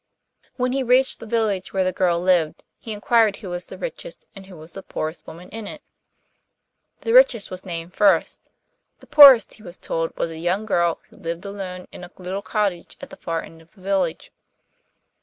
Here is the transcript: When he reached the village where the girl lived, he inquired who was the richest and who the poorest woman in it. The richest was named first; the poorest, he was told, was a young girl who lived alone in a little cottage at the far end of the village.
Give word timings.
When 0.55 0.71
he 0.71 0.81
reached 0.81 1.19
the 1.19 1.27
village 1.27 1.73
where 1.73 1.83
the 1.83 1.91
girl 1.91 2.19
lived, 2.19 2.63
he 2.79 2.91
inquired 2.91 3.35
who 3.35 3.49
was 3.51 3.67
the 3.67 3.77
richest 3.77 4.25
and 4.35 4.47
who 4.47 4.65
the 4.65 4.81
poorest 4.81 5.27
woman 5.27 5.47
in 5.49 5.67
it. 5.67 5.83
The 7.01 7.13
richest 7.13 7.51
was 7.51 7.65
named 7.67 7.93
first; 7.93 8.49
the 8.99 9.05
poorest, 9.05 9.53
he 9.53 9.61
was 9.61 9.77
told, 9.77 10.17
was 10.17 10.31
a 10.31 10.39
young 10.39 10.65
girl 10.65 11.01
who 11.07 11.17
lived 11.17 11.45
alone 11.45 11.85
in 11.91 12.03
a 12.03 12.09
little 12.17 12.41
cottage 12.41 12.97
at 12.99 13.11
the 13.11 13.15
far 13.15 13.43
end 13.43 13.61
of 13.61 13.73
the 13.75 13.81
village. 13.81 14.31